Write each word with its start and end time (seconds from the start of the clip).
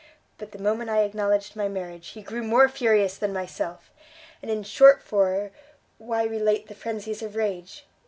But 0.39 0.51
the 0.51 0.57
moment 0.57 0.89
I 0.89 1.03
acknowledged 1.03 1.55
my 1.55 1.67
marriage 1.69 2.07
he 2.07 2.23
grew 2.23 2.41
more 2.41 2.67
furious 2.67 3.17
than 3.17 3.31
myself; 3.33 3.91
and, 4.41 4.49
in 4.49 4.63
short 4.63 4.99
for 5.03 5.51
why 5.99 6.23
relate 6.23 6.67
the 6.67 6.73
frenzies 6.73 7.21
of 7.21 7.35
rage? 7.35 7.85